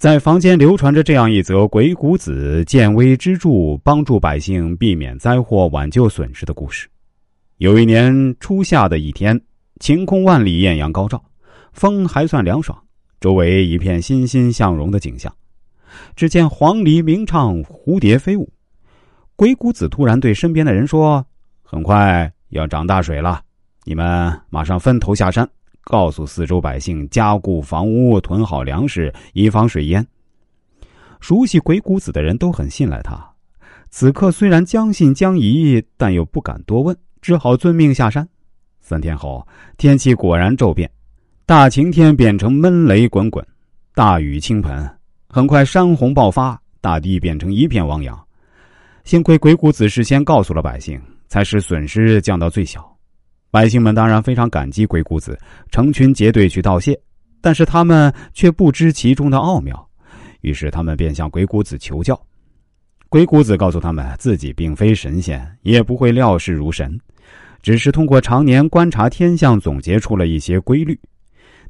[0.00, 6.88] 在坊间流传着这样一则鬼谷子见微知著、帮助百姓避免灾祸、挽救损失的故事。
[7.58, 9.38] 有一年初夏的一天，
[9.78, 11.22] 晴空万里，艳阳高照，
[11.74, 12.82] 风还算凉爽，
[13.20, 15.30] 周围一片欣欣向荣的景象。
[16.16, 18.50] 只见黄鹂鸣唱，蝴蝶飞舞。
[19.36, 21.22] 鬼谷子突然对身边的人说
[21.62, 23.42] ：“很快要涨大水了，
[23.84, 25.46] 你们马上分头下山。”
[25.90, 30.06] 告诉四周百姓加固房屋，囤好粮食，以防水淹。
[31.18, 33.20] 熟悉鬼谷子的人都很信赖他。
[33.90, 38.26] 此刻虽然将信将疑，但又不敢多问，只好遵命下山。
[38.80, 39.44] 三天后，
[39.78, 40.88] 天气果然骤变，
[41.44, 43.44] 大晴天变成闷雷滚滚，
[43.92, 44.88] 大雨倾盆。
[45.28, 48.16] 很快，山洪爆发，大地变成一片汪洋。
[49.02, 52.89] 幸亏鬼谷子事先告诉了百姓，才使损失降到最小。
[53.50, 55.38] 百姓们当然非常感激鬼谷子，
[55.70, 56.96] 成群结队去道谢，
[57.40, 59.88] 但是他们却不知其中的奥妙，
[60.42, 62.20] 于是他们便向鬼谷子求教。
[63.08, 66.96] 鬼谷子告诉他们，自己并非神仙，也不会料事如神，
[67.60, 70.96] 只是通过常年观察天象，总结出了一些规律。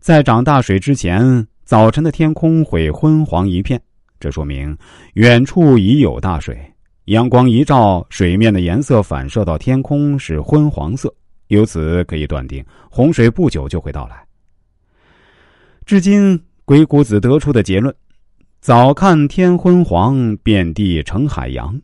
[0.01, 3.81] 在涨大水之前，早晨的天空会昏黄一片，
[4.19, 4.77] 这说明
[5.15, 6.59] 远处已有大水。
[7.07, 11.11] 阳光一照，水面的颜色反射到天空是昏黄色。
[11.51, 14.25] 由此可以断定，洪水不久就会到来。
[15.85, 17.93] 至今，鬼谷子得出的结论：
[18.61, 21.77] 早看天昏黄，遍地成海洋，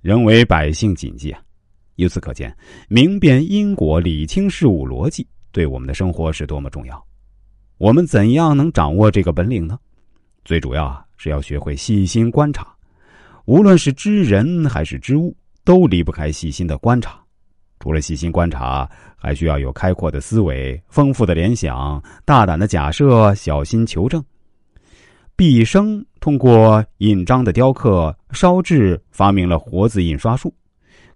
[0.00, 1.40] 仍为百姓谨记啊。
[1.94, 2.54] 由此可见，
[2.88, 7.00] 明辨因果、理清事物逻辑，对我们的生活是多么重要。
[7.78, 9.78] 我们怎样能掌握这个本领呢？
[10.44, 12.74] 最主要啊，是要学会细心观察。
[13.44, 17.23] 无论是知人还是知物，都离不开细心的观察。
[17.84, 24.24] 除了细心观察，还需要有开阔的思维、丰富的联想、大胆的假设、小心求证。
[25.36, 30.50] 毕生通过印章的雕刻、烧制，发明了活字印刷术。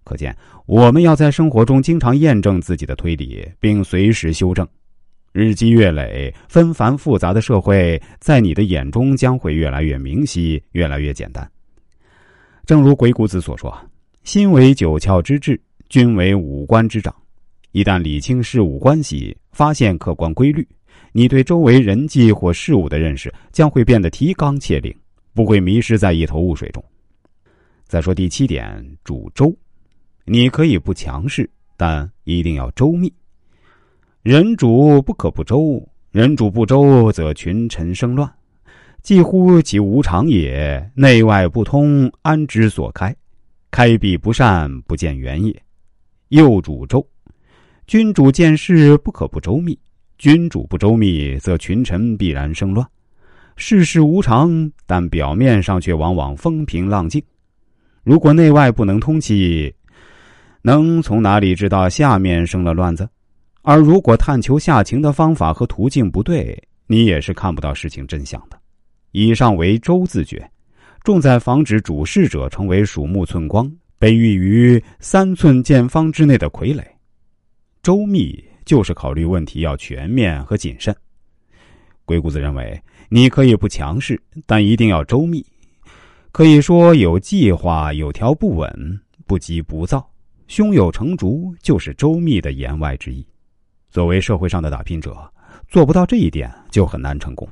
[0.03, 4.67] 可见，我们要在生活中经常验证自己的推理，并随时修正。
[5.31, 11.49] 日积月累，纷繁复杂的社会在你的眼中将会越来越明晰，越来越简单。
[12.67, 13.75] 正如鬼谷子所说
[14.23, 15.59] ：“心为九窍之志。”
[15.89, 17.13] 均为五官之长，
[17.71, 20.65] 一旦理清事物关系，发现客观规律，
[21.11, 24.95] 你对周围人际或事物的认识将会变得提纲挈领，
[25.33, 26.83] 不会迷失在一头雾水中。
[27.87, 29.51] 再说第七点，主周，
[30.25, 33.11] 你可以不强势，但一定要周密。
[34.21, 38.31] 人主不可不周，人主不周则群臣生乱，
[39.01, 40.91] 几乎其无常也。
[40.93, 43.15] 内外不通，安之所开？
[43.71, 45.63] 开闭不善，不见原也。
[46.29, 47.03] 右主周，
[47.87, 49.77] 君主见事不可不周密。
[50.19, 52.87] 君主不周密，则群臣必然生乱。
[53.55, 57.19] 世事无常，但表面上却往往风平浪静。
[58.03, 59.73] 如果内外不能通气，
[60.61, 63.09] 能从哪里知道下面生了乱子？
[63.63, 68.59] 而如果探求下情的方法和途径不对，你也是看不到事情真相的。
[69.13, 70.47] 以上为周自觉，
[71.03, 73.71] 重在防止主事者成为鼠目寸光。
[73.99, 76.81] 被喻于三寸见方之内的傀儡，
[77.83, 80.95] 周密就是考虑问题要全面和谨慎。
[82.05, 85.45] 鬼谷子认为，你可以不强势，但一定要周密。
[86.31, 90.09] 可以说有计划、有条不紊、不急不躁、
[90.47, 93.27] 胸有成竹，就是周密的言外之意。
[93.89, 95.29] 作为社会上的打拼者，
[95.67, 97.45] 做不到这一点，就很难成功。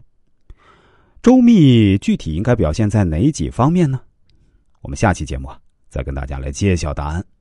[1.22, 4.00] 周密具体应该表现在哪几方面呢？
[4.82, 5.60] 我们下期节目啊。
[5.90, 7.37] 再跟大家来揭晓答案。